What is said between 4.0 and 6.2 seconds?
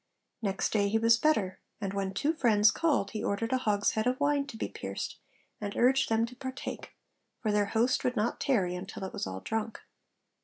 of wine to be pierced, and urged